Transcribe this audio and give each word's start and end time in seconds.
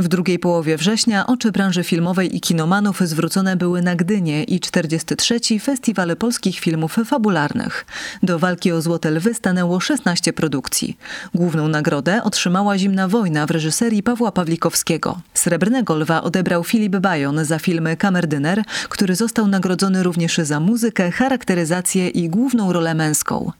W 0.00 0.08
drugiej 0.08 0.38
połowie 0.38 0.76
września 0.76 1.26
oczy 1.26 1.52
branży 1.52 1.84
filmowej 1.84 2.36
i 2.36 2.40
kinomanów 2.40 3.00
zwrócone 3.00 3.56
były 3.56 3.82
na 3.82 3.96
Gdynię 3.96 4.44
i 4.44 4.60
43. 4.60 5.40
Festiwal 5.60 6.16
Polskich 6.16 6.58
Filmów 6.58 6.96
Fabularnych. 7.06 7.86
Do 8.22 8.38
walki 8.38 8.72
o 8.72 8.82
Złote 8.82 9.10
Lwy 9.10 9.34
stanęło 9.34 9.80
16 9.80 10.32
produkcji. 10.32 10.96
Główną 11.34 11.68
nagrodę 11.68 12.22
otrzymała 12.22 12.78
Zimna 12.78 13.08
Wojna 13.08 13.46
w 13.46 13.50
reżyserii 13.50 14.02
Pawła 14.02 14.32
Pawlikowskiego. 14.32 15.20
Srebrnego 15.34 15.96
Lwa 15.96 16.22
odebrał 16.22 16.64
Filip 16.64 16.96
Bajon 16.96 17.44
za 17.44 17.58
film 17.58 17.88
Kamerdyner, 17.98 18.62
który 18.88 19.16
został 19.16 19.46
nagrodzony 19.46 20.02
również 20.02 20.38
za 20.38 20.60
muzykę, 20.60 21.10
charakteryzację 21.10 22.08
i 22.08 22.28
główną 22.28 22.72
rolę 22.72 22.94
męską. 22.94 23.52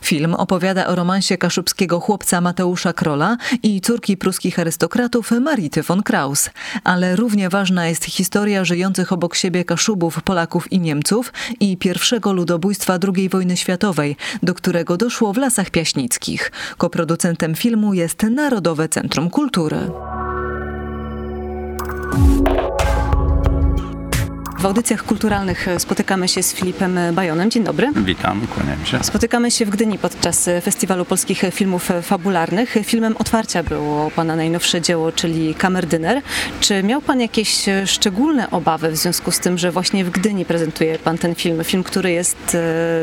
Film 0.00 0.34
opowiada 0.34 0.86
o 0.86 0.94
romansie 0.94 1.38
kaszubskiego 1.38 2.00
chłopca 2.00 2.40
Mateusza 2.40 2.92
Krola 2.92 3.36
i 3.62 3.80
córki 3.80 4.16
pruskich 4.16 4.58
arystokratów 4.58 5.30
Marity 5.30 5.87
von 5.88 6.02
Kraus. 6.02 6.50
Ale 6.84 7.16
równie 7.16 7.48
ważna 7.48 7.86
jest 7.86 8.04
historia 8.04 8.64
żyjących 8.64 9.12
obok 9.12 9.34
siebie 9.34 9.64
Kaszubów, 9.64 10.22
Polaków 10.22 10.72
i 10.72 10.80
Niemców 10.80 11.32
i 11.60 11.76
pierwszego 11.76 12.32
ludobójstwa 12.32 12.98
II 13.16 13.28
wojny 13.28 13.56
światowej, 13.56 14.16
do 14.42 14.54
którego 14.54 14.96
doszło 14.96 15.32
w 15.32 15.36
Lasach 15.36 15.70
Piaśnickich. 15.70 16.52
Koproducentem 16.78 17.54
filmu 17.54 17.94
jest 17.94 18.22
Narodowe 18.22 18.88
Centrum 18.88 19.30
Kultury. 19.30 19.90
W 24.58 24.66
audycjach 24.66 25.04
kulturalnych 25.04 25.66
spotykamy 25.78 26.28
się 26.28 26.42
z 26.42 26.54
Filipem 26.54 26.98
Bajonem. 27.12 27.50
Dzień 27.50 27.64
dobry. 27.64 27.88
Witam, 27.96 28.46
kłaniam 28.46 28.86
się. 28.86 29.04
Spotykamy 29.04 29.50
się 29.50 29.66
w 29.66 29.70
Gdyni 29.70 29.98
podczas 29.98 30.50
Festiwalu 30.62 31.04
Polskich 31.04 31.42
Filmów 31.52 31.88
Fabularnych. 32.02 32.74
Filmem 32.84 33.16
otwarcia 33.16 33.62
było 33.62 34.10
Pana 34.10 34.36
najnowsze 34.36 34.80
dzieło, 34.80 35.12
czyli 35.12 35.54
Kamerdyner. 35.54 36.22
Czy 36.60 36.82
miał 36.82 37.02
Pan 37.02 37.20
jakieś 37.20 37.64
szczególne 37.86 38.50
obawy 38.50 38.90
w 38.90 38.96
związku 38.96 39.30
z 39.30 39.38
tym, 39.38 39.58
że 39.58 39.70
właśnie 39.70 40.04
w 40.04 40.10
Gdyni 40.10 40.44
prezentuje 40.44 40.98
Pan 40.98 41.18
ten 41.18 41.34
film, 41.34 41.64
film, 41.64 41.82
który 41.84 42.10
jest 42.10 42.54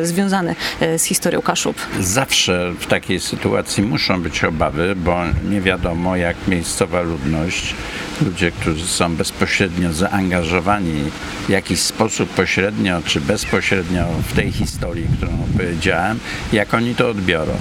e, 0.01 0.05
związany 0.05 0.55
e, 0.79 0.99
z 0.99 1.03
historią 1.03 1.41
Kaszub? 1.41 1.75
Zawsze 1.99 2.73
w 2.79 2.85
takiej 2.85 3.19
sytuacji 3.19 3.83
muszą 3.83 4.21
być 4.21 4.43
obawy, 4.43 4.95
bo 4.95 5.19
nie 5.49 5.61
wiadomo 5.61 6.15
jak 6.15 6.35
miejscowa 6.47 7.01
ludność, 7.01 7.75
ludzie, 8.21 8.51
którzy 8.51 8.87
są 8.87 9.15
bezpośrednio 9.15 9.93
zaangażowani 9.93 11.03
w 11.45 11.49
jakiś 11.49 11.79
sposób 11.79 12.29
pośrednio 12.29 13.01
czy 13.05 13.21
bezpośrednio 13.21 14.05
w 14.27 14.33
tej 14.33 14.51
historii, 14.51 15.07
którą 15.17 15.31
opowiedziałem, 15.43 16.19
jak 16.53 16.73
oni 16.73 16.95
to 16.95 17.09
odbiorą. 17.09 17.53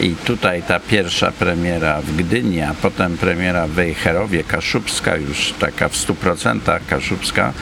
I 0.00 0.14
tutaj 0.24 0.62
ta 0.62 0.80
pierwsza 0.80 1.32
premiera 1.32 2.02
w 2.02 2.16
Gdyni, 2.16 2.60
a 2.60 2.74
potem 2.82 3.18
premiera 3.18 3.66
w 3.66 3.70
Wejherowie, 3.70 4.44
kaszubska, 4.44 5.16
już 5.16 5.54
taka 5.58 5.88
w 5.88 5.94
100% 5.94 6.80
kaszubska, 6.88 7.52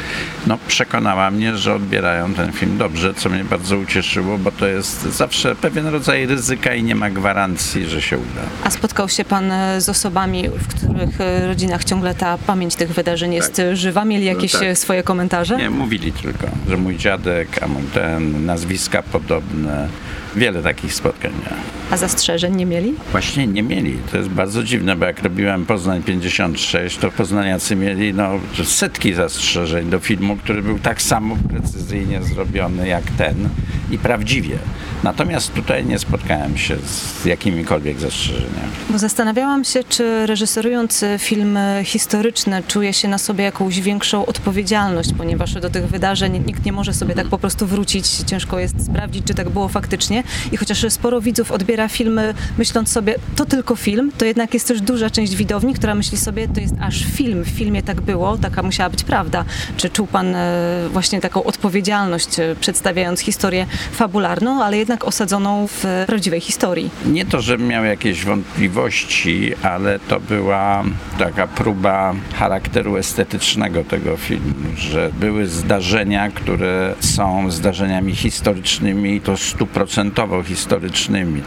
no 0.47 0.59
przekonała 0.69 1.31
mnie, 1.31 1.57
że 1.57 1.75
odbierają 1.75 2.35
ten 2.35 2.53
film 2.53 2.79
dobrze, 2.79 3.15
co 3.15 3.29
mnie 3.29 3.45
bardzo 3.45 3.79
ucieszyło, 3.79 4.39
bo 4.39 4.53
to 4.53 4.67
jest 4.67 5.03
zawsze 5.03 5.55
pewien 5.55 5.87
rodzaj 5.87 6.27
ryzyka 6.27 6.75
i 6.75 6.83
nie 6.83 6.95
ma 6.95 7.11
gwarancji, 7.11 7.87
że 7.87 8.03
się 8.03 8.19
uda. 8.19 8.43
A 8.65 8.71
spotkał 8.71 9.09
się 9.09 9.25
Pan 9.25 9.53
z 9.79 9.89
osobami, 9.89 10.49
w 10.49 10.69
których 10.69 11.19
rodzinach 11.47 11.85
ciągle 11.85 12.15
ta 12.15 12.34
pamięć 12.39 12.75
tych 12.75 12.93
wydarzeń 12.93 13.35
jest 13.35 13.57
tak. 13.57 13.77
żywa? 13.77 14.05
Mieli 14.05 14.25
jakieś 14.25 14.53
no 14.53 14.61
tak. 14.61 14.79
swoje 14.79 15.03
komentarze? 15.03 15.57
Nie, 15.57 15.71
mówili 15.71 16.13
tylko, 16.13 16.47
że 16.69 16.77
mój 16.77 16.97
dziadek, 16.97 17.63
a 17.63 17.69
mój 17.69 17.83
ten, 17.95 18.47
nazwiska 18.47 19.03
podobne. 19.03 19.89
Wiele 20.37 20.63
takich 20.63 20.95
spotkań 20.95 21.33
miałem. 21.33 21.65
A 21.95 21.97
zastrzeżeń 21.97 22.57
nie 22.57 22.67
mieli? 22.67 22.95
Właśnie 23.13 23.47
nie 23.47 23.63
mieli. 23.63 23.99
To 24.11 24.17
jest 24.17 24.29
bardzo 24.29 24.63
dziwne, 24.63 24.97
bo 24.97 25.07
jak 25.07 25.23
robiłem 25.23 25.67
Poznań 25.67 26.03
56, 26.03 26.97
to 26.97 27.11
poznaniacy 27.11 27.77
mieli 27.77 28.15
no, 28.15 28.31
setki 28.65 29.15
zastrzeżeń 29.15 29.91
do 29.91 29.99
filmu, 29.99 30.37
który 30.37 30.63
był 30.63 30.79
tak 30.79 31.03
samo 31.03 31.37
precyzyjnie 31.49 32.23
zrobiony 32.23 32.89
jak 32.89 33.05
ten 33.19 33.49
i 33.91 33.99
prawdziwie. 33.99 34.59
Natomiast 35.03 35.55
tutaj 35.55 35.85
nie 35.85 35.99
spotkałem 35.99 36.59
się 36.59 36.77
z 36.77 37.25
jakimikolwiek 37.25 38.01
zastrzeżeniami. 38.01 38.73
Bo 38.91 38.99
zastanawiałam 38.99 39.65
się, 39.65 39.85
czy 39.85 40.27
reżyserując 40.27 41.05
filmy 41.19 41.83
historyczne 41.85 42.63
czuje 42.63 42.93
się 42.93 43.09
na 43.09 43.19
sobie 43.19 43.45
jakąś 43.45 43.81
większą 43.81 44.27
odpowiedzialność, 44.27 45.11
ponieważ 45.19 45.55
do 45.55 45.71
tych 45.71 45.87
wydarzeń 45.87 46.43
nikt 46.47 46.65
nie 46.65 46.73
może 46.73 46.95
sobie 46.95 47.15
tak 47.15 47.27
po 47.27 47.39
prostu 47.39 47.67
wrócić. 47.67 48.07
Ciężko 48.07 48.59
jest 48.59 48.87
sprawdzić, 48.87 49.27
czy 49.27 49.35
tak 49.35 49.51
było 49.51 49.69
faktycznie. 49.69 50.23
I 50.53 50.57
chociaż 50.57 50.87
sporo 50.89 51.21
widzów 51.21 51.53
odbiera 51.53 51.84
filmy 51.89 52.35
myśląc 52.59 52.93
sobie, 52.93 53.15
to 53.37 53.45
tylko 53.45 53.77
film, 53.77 54.13
to 54.19 54.25
jednak 54.25 54.55
jest 54.55 54.69
też 54.69 54.81
duża 54.81 55.11
część 55.11 55.37
widowni, 55.37 55.75
która 55.75 55.95
myśli 55.95 56.19
sobie, 56.19 56.49
to 56.49 56.61
jest 56.61 56.75
aż 56.81 57.05
film. 57.05 57.45
W 57.45 57.49
filmie 57.49 57.83
tak 57.83 58.01
było, 58.01 58.39
taka 58.39 58.63
musiała 58.63 58.91
być 58.91 59.05
prawda. 59.05 59.45
Czy 59.77 59.91
czuł 59.91 60.07
pan 60.07 60.35
e, 60.35 60.89
właśnie 60.93 61.21
taką 61.21 61.45
odpowiedzialność, 61.45 62.39
e, 62.39 62.57
przedstawiając 62.61 63.21
historię 63.21 63.67
fabularną, 63.93 64.65
ale 64.65 64.77
jednak 64.77 65.05
osadzoną 65.05 65.67
w 65.67 65.85
prawdziwej 66.07 66.41
historii. 66.41 66.91
Nie 67.07 67.27
to, 67.27 67.41
że 67.41 67.59
miał 67.59 67.85
jakieś 67.85 68.25
wątpliwości, 68.25 69.53
ale 69.63 69.99
to 69.99 70.21
była 70.21 70.85
taka 71.19 71.47
próba 71.47 72.15
charakteru 72.35 72.97
estetycznego 72.97 73.85
tego 73.85 74.17
filmu, 74.17 74.55
że 74.77 75.11
były 75.21 75.47
zdarzenia, 75.47 76.31
które 76.31 76.95
są 77.01 77.51
zdarzeniami 77.51 78.17
historycznymi, 78.17 79.21
to 79.21 79.37
stuprocentowo 79.37 80.43
historycznymi. 80.43 81.43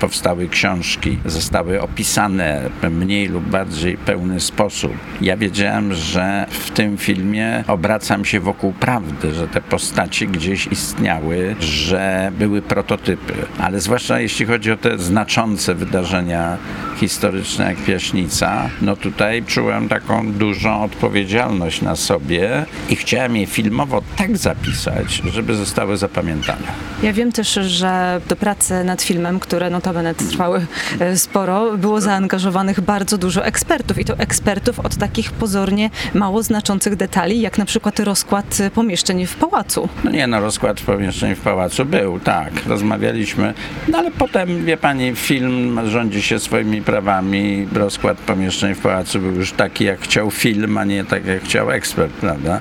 Książki, 0.49 1.17
zostały 1.25 1.81
opisane 1.81 2.69
w 2.81 2.89
mniej 2.89 3.27
lub 3.27 3.43
bardziej 3.43 3.97
pełny 3.97 4.39
sposób. 4.39 4.93
Ja 5.21 5.37
wiedziałem, 5.37 5.93
że 5.93 6.45
w 6.49 6.69
tym 6.69 6.97
filmie 6.97 7.63
obracam 7.67 8.25
się 8.25 8.39
wokół 8.39 8.73
prawdy, 8.73 9.33
że 9.33 9.47
te 9.47 9.61
postaci 9.61 10.27
gdzieś 10.27 10.67
istniały, 10.67 11.55
że 11.59 12.31
były 12.39 12.61
prototypy 12.61 13.33
ale 13.59 13.79
zwłaszcza 13.79 14.19
jeśli 14.19 14.45
chodzi 14.45 14.71
o 14.71 14.77
te 14.77 14.97
znaczące 14.97 15.75
wydarzenia 15.75 16.57
historyczne 16.97 17.65
jak 17.65 17.77
Piaśnica, 17.77 18.69
no 18.81 18.95
tutaj 18.95 19.43
czułem 19.43 19.89
taką 19.89 20.33
dużą 20.33 20.83
odpowiedzialność 20.83 21.81
na 21.81 21.95
sobie 21.95 22.65
i 22.89 22.95
chciałem 22.95 23.37
je 23.37 23.45
filmowo 23.45 24.01
tak 24.17 24.37
zapisać, 24.37 25.21
żeby 25.33 25.55
zostały 25.55 25.97
zapamiętane. 25.97 26.67
Ja 27.03 27.13
wiem 27.13 27.31
też, 27.31 27.53
że 27.53 28.21
do 28.27 28.35
pracy 28.35 28.83
nad 28.83 29.01
filmem, 29.01 29.39
które 29.39 29.69
notabene 29.69 30.06
trwały 30.13 30.65
e, 30.99 31.17
sporo, 31.17 31.77
było 31.77 32.01
zaangażowanych 32.01 32.81
bardzo 32.81 33.17
dużo 33.17 33.45
ekspertów 33.45 33.99
i 33.99 34.05
to 34.05 34.17
ekspertów 34.17 34.79
od 34.79 34.95
takich 34.95 35.31
pozornie 35.31 35.89
mało 36.13 36.43
znaczących 36.43 36.95
detali, 36.95 37.41
jak 37.41 37.57
na 37.57 37.65
przykład 37.65 37.99
rozkład 37.99 38.57
pomieszczeń 38.75 39.25
w 39.25 39.35
pałacu. 39.35 39.89
No 40.03 40.11
nie, 40.11 40.27
no 40.27 40.39
rozkład 40.39 40.81
pomieszczeń 40.81 41.35
w 41.35 41.41
pałacu 41.41 41.85
był, 41.85 42.19
tak. 42.19 42.65
Rozmawialiśmy, 42.65 43.53
no 43.87 43.97
ale 43.97 44.11
potem, 44.11 44.65
wie 44.65 44.77
pani, 44.77 45.15
film 45.15 45.79
rządzi 45.89 46.21
się 46.21 46.39
swoimi 46.39 46.81
prawami. 46.81 47.67
Rozkład 47.73 48.17
pomieszczeń 48.17 48.75
w 48.75 48.79
pałacu 48.79 49.19
był 49.19 49.31
już 49.31 49.51
taki, 49.51 49.83
jak 49.83 49.99
chciał 49.99 50.31
film, 50.31 50.77
a 50.77 50.83
nie 50.83 51.05
tak, 51.05 51.25
jak 51.25 51.43
chciał 51.43 51.71
ekspert, 51.71 52.13
prawda? 52.13 52.59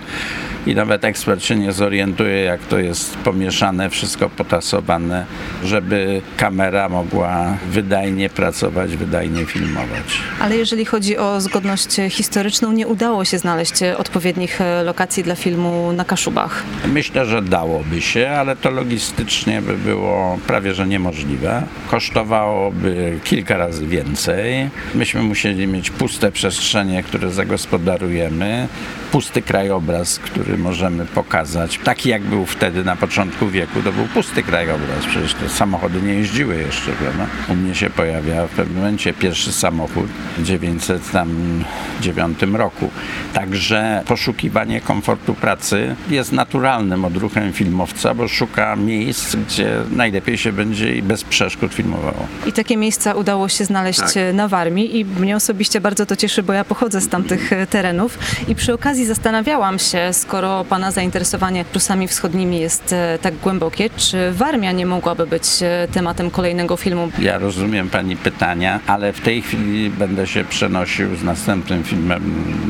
I 0.67 0.75
nawet 0.75 1.05
ekspert 1.05 1.45
się 1.45 1.57
nie 1.57 1.73
zorientuje, 1.73 2.37
jak 2.43 2.61
to 2.61 2.79
jest 2.79 3.17
pomieszane, 3.17 3.91
wszystko 3.91 4.31
potasowane, 4.31 5.27
żeby 5.65 6.23
kamera 6.37 6.89
mogła 6.89 7.57
wydajnie 7.71 8.31
pracować, 8.31 8.97
wydajnie 8.97 9.45
filmować. 9.47 10.21
Ale 10.41 10.57
jeżeli 10.57 10.85
chodzi 10.85 11.19
o 11.19 11.41
zgodność 11.41 11.97
historyczną, 12.11 12.73
nie 12.73 12.87
udało 12.87 13.25
się 13.25 13.39
znaleźć 13.39 13.83
odpowiednich 13.83 14.59
lokacji 14.85 15.23
dla 15.23 15.35
filmu 15.35 15.93
na 15.93 16.05
Kaszubach. 16.05 16.63
Myślę, 16.87 17.27
że 17.27 17.43
dałoby 17.43 18.01
się, 18.01 18.29
ale 18.29 18.57
to 18.57 18.71
logistycznie 18.71 19.63
by 19.63 19.77
było 19.77 20.39
prawie 20.47 20.75
że 20.75 20.87
niemożliwe. 20.87 21.63
Kosztowałoby 21.91 23.19
kilka 23.25 23.57
razy 23.57 23.87
więcej. 23.87 24.71
Myśmy 24.95 25.23
musieli 25.23 25.67
mieć 25.67 25.91
puste 25.91 26.33
przestrzenie, 26.33 27.03
które 27.03 27.31
zagospodarujemy, 27.31 28.69
pusty 29.13 29.43
krajobraz, 29.43 30.19
który 30.19 30.56
możemy 30.57 31.05
pokazać. 31.07 31.81
Taki 31.85 32.09
jak 32.09 32.23
był 32.23 32.47
wtedy 32.47 32.85
na 32.85 32.97
początku 32.97 33.49
wieku, 33.49 33.83
to 33.83 33.93
był 33.93 34.05
pusty 34.05 34.43
krajobraz. 34.43 35.07
Przecież 35.09 35.35
te 35.35 35.49
samochody 35.49 36.03
nie 36.03 36.15
jeździły 36.15 36.57
jeszcze, 36.57 36.93
prawda? 36.93 37.27
U 37.49 37.55
mnie 37.55 37.75
się 37.75 37.91
pojawia 37.91 38.47
w 38.47 38.51
pewnym 38.51 38.77
momencie 38.77 39.13
pierwszy 39.13 39.53
samochód 39.53 40.07
w 40.39 40.43
1909 40.43 42.39
roku. 42.53 42.91
Także 43.33 44.03
poszukiwanie 44.07 44.81
komfortu 44.81 45.35
pracy 45.35 45.97
jest 46.11 46.33
naturalnym 46.33 47.05
odruchem 47.05 47.53
filmowca, 47.53 48.15
bo 48.15 48.29
szuka 48.29 48.77
miejsc, 48.77 49.37
gdzie 49.37 49.71
najlepiej 49.91 50.39
się 50.39 50.53
będzie 50.53 50.97
i 50.97 51.03
bez 51.03 51.25
przeszkód 51.25 51.75
filmowało. 51.75 52.27
I 52.47 52.53
takie 52.53 52.77
miejsca 52.77 53.15
udało 53.15 53.49
się 53.49 53.65
znaleźć 53.65 54.01
tak. 54.01 54.15
na 54.35 54.49
Warmii 54.49 54.99
i 54.99 55.05
mnie 55.05 55.37
osobiście 55.37 55.81
bardzo 55.81 56.07
to 56.07 56.17
cieszy, 56.17 56.43
bo 56.43 56.53
ja 56.53 56.65
pochodzę 56.65 57.01
z 57.01 57.09
tamtych 57.09 57.51
terenów 57.71 58.19
i 58.49 58.55
przy 58.55 58.75
okazji 58.75 59.07
zastanawiałam 59.07 59.79
się, 59.79 60.13
skoro 60.13 60.46
skoro 60.47 60.65
Pana 60.65 60.91
zainteresowanie 60.91 61.65
Prusami 61.65 62.09
Wschodnimi 62.09 62.61
jest 62.61 62.93
e, 62.93 63.19
tak 63.23 63.35
głębokie, 63.37 63.91
czy 63.97 64.33
Warmia 64.33 64.73
nie 64.73 64.87
mogłaby 64.87 65.27
być 65.27 65.45
e, 65.63 65.89
tematem 65.93 66.31
kolejnego 66.31 66.77
filmu? 66.77 67.11
Ja 67.19 67.39
rozumiem 67.39 67.91
Pani 67.91 68.17
pytania, 68.17 68.81
ale 68.87 69.13
w 69.13 69.21
tej 69.21 69.43
chwili 69.43 69.91
będę 69.91 70.27
się 70.27 70.45
przenosił 70.45 71.17
z 71.17 71.23
następnym 71.23 71.85
filmem 71.85 72.23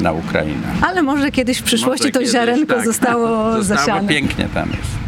na 0.03 0.13
Ukrainę. 0.13 0.67
Ale 0.83 1.03
może 1.03 1.31
kiedyś 1.31 1.59
w 1.59 1.63
przyszłości 1.63 2.05
może 2.05 2.13
to 2.13 2.19
kiedyś, 2.19 2.33
ziarenko 2.33 2.75
tak. 2.75 2.85
zostało, 2.85 3.53
zostało 3.63 3.63
zasiane. 3.63 4.09
pięknie 4.09 4.49
tam 4.55 4.69
jest 4.69 5.06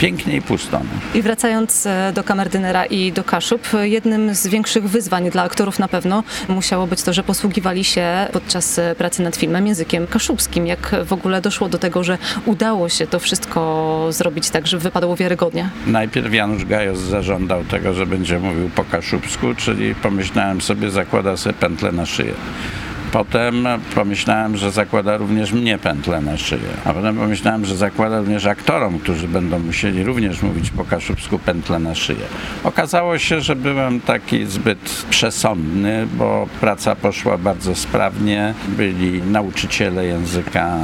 pięknie 0.00 0.36
i 0.36 0.42
pusto. 0.42 0.80
I 1.14 1.22
wracając 1.22 1.86
e, 1.86 2.12
do 2.14 2.24
kamerdynera 2.24 2.84
i 2.84 3.12
do 3.12 3.24
Kaszub, 3.24 3.68
jednym 3.82 4.34
z 4.34 4.46
większych 4.46 4.88
wyzwań 4.88 5.30
dla 5.30 5.42
aktorów 5.42 5.78
na 5.78 5.88
pewno 5.88 6.24
musiało 6.48 6.86
być 6.86 7.02
to, 7.02 7.12
że 7.12 7.22
posługiwali 7.22 7.84
się 7.84 8.26
podczas 8.32 8.78
e, 8.78 8.94
pracy 8.94 9.22
nad 9.22 9.36
filmem 9.36 9.66
językiem 9.66 10.06
kaszubskim. 10.06 10.66
Jak 10.66 10.96
w 11.04 11.12
ogóle 11.12 11.40
doszło 11.40 11.68
do 11.68 11.78
tego, 11.78 12.04
że 12.04 12.18
udało 12.46 12.88
się 12.88 13.06
to 13.06 13.18
wszystko 13.18 14.06
zrobić 14.10 14.50
tak, 14.50 14.66
żeby 14.66 14.82
wypadło 14.82 15.16
wiarygodnie? 15.16 15.70
Najpierw 15.86 16.34
Janusz 16.34 16.64
Gajos 16.64 16.98
zażądał 16.98 17.64
tego, 17.64 17.94
że 17.94 18.06
będzie 18.06 18.38
mówił 18.38 18.70
po 18.74 18.84
kaszubsku, 18.84 19.54
czyli 19.54 19.94
pomyślałem 19.94 20.60
sobie, 20.60 20.90
zakłada 20.90 21.36
sobie 21.36 21.52
pętlę 21.52 21.92
na 21.92 22.06
szyję. 22.06 22.34
Potem 23.12 23.68
pomyślałem, 23.94 24.56
że 24.56 24.70
zakłada 24.70 25.16
również 25.16 25.52
mnie 25.52 25.78
pętlę 25.78 26.20
na 26.20 26.36
szyję. 26.36 26.68
A 26.84 26.94
potem 26.94 27.16
pomyślałem, 27.16 27.64
że 27.64 27.76
zakłada 27.76 28.18
również 28.18 28.46
aktorom, 28.46 28.98
którzy 28.98 29.28
będą 29.28 29.58
musieli 29.58 30.04
również 30.04 30.42
mówić 30.42 30.70
po 30.70 30.84
kaszubsku 30.84 31.38
pętlę 31.38 31.78
na 31.78 31.94
szyję. 31.94 32.24
Okazało 32.64 33.18
się, 33.18 33.40
że 33.40 33.56
byłem 33.56 34.00
taki 34.00 34.46
zbyt 34.46 35.04
przesądny, 35.10 36.06
bo 36.12 36.46
praca 36.60 36.96
poszła 36.96 37.38
bardzo 37.38 37.74
sprawnie. 37.74 38.54
Byli 38.68 39.22
nauczyciele 39.22 40.06
języka 40.06 40.78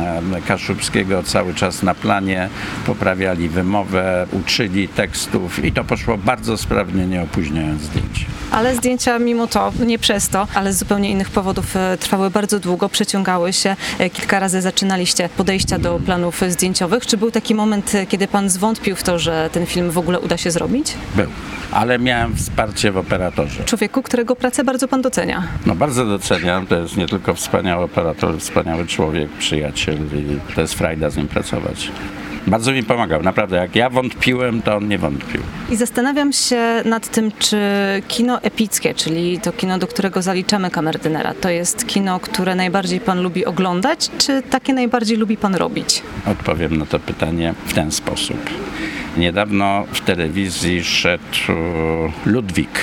kaszubskiego 0.47 1.23
cały 1.23 1.55
czas 1.55 1.83
na 1.83 1.95
planie, 1.95 2.49
poprawiali 2.87 3.49
wymowę, 3.49 4.27
uczyli 4.33 4.89
tekstów 4.89 5.65
i 5.65 5.73
to 5.73 5.85
poszło 5.85 6.19
bardzo 6.19 6.57
sprawnie, 6.57 7.07
nie 7.07 7.23
opóźniając 7.23 7.83
zdjęć. 7.83 8.27
Ale 8.51 8.75
zdjęcia 8.75 9.19
mimo 9.19 9.47
to, 9.47 9.73
nie 9.87 9.99
przez 9.99 10.29
to, 10.29 10.47
ale 10.55 10.73
z 10.73 10.79
zupełnie 10.79 11.11
innych 11.11 11.31
powodów 11.31 11.77
e, 11.77 11.97
trwały 11.97 12.16
trwały 12.17 12.31
bardzo 12.31 12.61
długo, 12.61 12.89
przeciągały 12.89 13.53
się. 13.53 13.77
E, 13.99 14.11
kilka 14.11 14.41
razy 14.41 14.61
zaczynaliście 14.61 15.29
podejścia 15.37 15.79
do 15.79 16.01
planów 16.07 16.43
zdjęciowych. 16.49 17.07
Czy 17.07 17.17
był 17.17 17.31
taki 17.31 17.55
moment, 17.55 17.95
e, 17.95 18.07
kiedy 18.07 18.29
pan 18.29 18.51
zwątpił 18.51 18.97
w 18.97 19.03
to, 19.03 19.19
że 19.19 19.51
ten 19.53 19.67
film 19.67 19.91
w 19.91 19.99
ogóle 19.99 20.21
uda 20.21 20.37
się 20.37 20.51
zrobić? 20.51 20.95
Był, 21.15 21.27
ale 21.73 21.99
miałem 21.99 22.37
wsparcie 22.37 22.93
w 22.93 22.97
operatorze. 22.97 23.65
Człowieku, 23.65 24.03
którego 24.03 24.37
pracę 24.37 24.65
bardzo 24.65 24.89
pan 24.89 25.03
docenia. 25.03 25.43
No 25.67 25.75
bardzo 25.75 26.07
doceniam. 26.07 26.67
To 26.67 26.77
jest 26.77 26.97
nie 26.97 27.09
tylko 27.09 27.35
wspaniały 27.35 27.85
operator, 27.85 28.39
wspaniały 28.39 28.87
człowiek, 28.87 29.31
przyjaciel 29.31 29.97
i 29.97 30.55
to 30.55 30.61
jest 30.61 30.75
frajda 30.75 31.11
z 31.11 31.17
nim 31.17 31.29
pracować. 31.29 31.91
Bardzo 32.47 32.73
mi 32.73 32.83
pomagał, 32.83 33.23
naprawdę. 33.23 33.57
Jak 33.57 33.77
ja 33.77 33.91
wątpiłem, 33.91 34.63
to 34.63 34.77
on 34.77 34.89
nie 34.89 34.99
wątpił. 34.99 35.41
I 35.71 35.77
zastanawiam 35.77 36.33
się 36.33 36.83
nad 36.85 37.09
tym, 37.09 37.33
czy 37.39 37.59
kino 38.09 38.43
epickie, 38.43 38.95
czyli 38.95 39.41
to 39.41 39.53
kino, 39.53 39.79
do 39.79 39.87
którego 39.87 40.23
zaliczamy 40.23 40.71
kamerdynera, 40.71 41.35
to 41.35 41.51
jest 41.51 41.87
kino, 41.87 42.06
które 42.21 42.55
najbardziej 42.55 43.01
pan 43.01 43.23
lubi 43.23 43.45
oglądać, 43.45 44.11
czy 44.19 44.43
takie 44.43 44.75
najbardziej 44.75 45.17
lubi 45.17 45.37
pan 45.37 45.55
robić? 45.55 46.03
Odpowiem 46.27 46.77
na 46.77 46.87
to 46.87 46.99
pytanie 46.99 47.55
w 47.67 47.73
ten 47.73 47.93
sposób. 47.93 48.51
Niedawno 49.17 49.85
w 49.93 50.01
telewizji 50.01 50.85
szedł 50.85 51.39
Ludwik, 52.27 52.81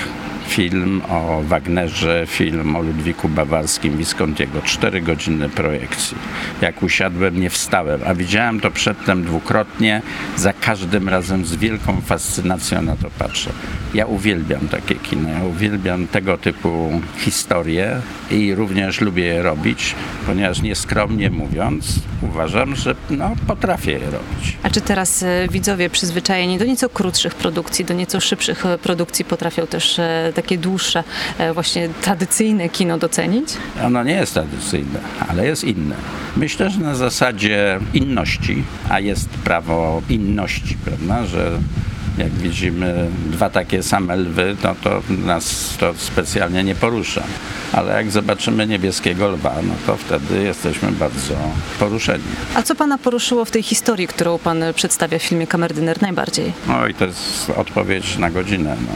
film 0.48 1.02
o 1.10 1.42
Wagnerze, 1.44 2.24
film 2.28 2.76
o 2.76 2.82
Ludwiku 2.82 3.30
Bawarskim, 3.30 3.98
Viscontiego. 3.98 4.62
Cztery 4.62 5.02
godziny 5.02 5.50
projekcji. 5.50 6.18
Jak 6.62 6.84
usiadłem, 6.84 7.40
nie 7.40 7.50
wstałem, 7.50 8.02
a 8.06 8.14
widziałem 8.14 8.60
to 8.60 8.72
przedtem 8.72 9.24
dwukrotnie. 9.24 10.02
Za 10.38 10.54
każdym 10.54 11.10
razem 11.10 11.46
z 11.46 11.56
wielką 11.56 12.02
fascynacją 12.02 12.82
na 12.82 12.96
to 12.96 13.10
patrzę. 13.20 13.50
Ja 13.94 14.06
uwielbiam 14.06 14.68
takie 14.68 14.96
kino, 14.96 15.30
ja 15.30 15.44
uwielbiam 15.44 16.08
tego 16.08 16.38
typu 16.38 17.02
historie 17.18 18.02
i 18.32 18.56
również 18.56 19.02
lubię 19.02 19.24
je 19.24 19.42
robić, 19.42 19.96
ponieważ 20.26 20.62
nieskromnie 20.62 21.30
mówiąc, 21.30 22.00
uważam, 22.22 22.76
że 22.76 22.96
no, 23.10 23.36
potrafię 23.48 23.92
je 23.92 24.00
robić. 24.00 24.58
A 24.64 24.70
czy 24.70 24.82
teraz 24.82 25.24
e, 25.24 25.48
widzowie 25.52 25.90
przyzwyczajeni 25.90 26.58
do 26.58 26.66
nieco 26.66 26.90
krótszych 26.90 27.36
produkcji, 27.36 27.86
do 27.86 27.94
nieco 27.94 28.20
szybszych 28.22 28.66
e, 28.66 28.78
produkcji 28.78 29.26
potrafią 29.26 29.68
też 29.68 30.00
e, 30.00 30.32
takie 30.34 30.58
dłuższe, 30.58 31.04
właśnie 31.54 31.90
tradycyjne 32.02 32.70
kino 32.70 32.98
docenić? 32.98 33.50
Ono 33.86 34.04
nie 34.04 34.14
jest 34.14 34.34
tradycyjne, 34.34 35.00
ale 35.28 35.46
jest 35.46 35.64
inne. 35.64 35.96
Myślę, 36.38 36.70
że 36.70 36.80
na 36.80 36.96
zasadzie 36.96 37.80
inności, 37.94 38.64
a 38.90 39.00
jest 39.00 39.30
prawo 39.30 40.02
inności, 40.10 40.78
prawda, 40.86 41.26
że 41.26 41.52
jak 42.18 42.32
widzimy 42.32 43.08
dwa 43.26 43.50
takie 43.50 43.84
same 43.84 44.16
lwy, 44.16 44.56
no 44.64 44.76
to 44.84 45.02
nas 45.10 45.76
to 45.80 45.94
specjalnie 45.98 46.64
nie 46.64 46.76
porusza. 46.76 47.24
Ale 47.72 47.94
jak 47.94 48.12
zobaczymy 48.12 48.68
niebieskiego 48.68 49.28
lwa, 49.30 49.56
no 49.64 49.74
to 49.86 49.98
wtedy 49.98 50.44
jesteśmy 50.44 50.92
bardzo 50.92 51.34
poruszeni. 51.80 52.24
A 52.56 52.62
co 52.62 52.76
pana 52.76 52.98
poruszyło 52.98 53.46
w 53.46 53.52
tej 53.52 53.64
historii, 53.64 54.08
którą 54.08 54.40
pan 54.40 54.64
przedstawia 54.76 55.20
w 55.20 55.24
filmie 55.24 55.48
Kamerdyner 55.48 56.02
najbardziej? 56.02 56.54
No 56.68 56.88
i 56.88 56.94
to 56.94 57.06
jest 57.06 57.50
odpowiedź 57.58 58.18
na 58.18 58.30
godzinę. 58.30 58.76
No. 58.82 58.94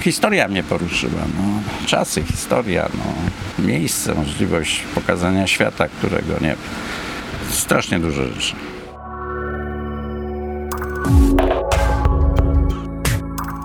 Historia 0.00 0.48
mnie 0.48 0.62
poruszyła. 0.62 1.22
No. 1.38 1.42
Czasy, 1.86 2.22
historia, 2.22 2.88
no. 2.94 3.66
miejsce, 3.66 4.14
możliwość 4.14 4.82
pokazania 4.94 5.46
świata, 5.46 5.88
którego 5.88 6.34
nie. 6.40 6.56
Strasznie 7.50 8.00
dużo 8.00 8.24
rzeczy. 8.24 8.54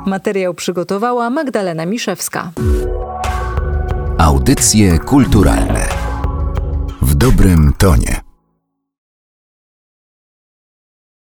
Materiał 0.05 0.53
przygotowała 0.53 1.29
Magdalena 1.29 1.85
Miszewska. 1.85 2.51
Audycje 4.17 4.99
kulturalne 4.99 5.87
w 7.01 7.15
dobrym 7.15 7.73
tonie. 7.77 8.22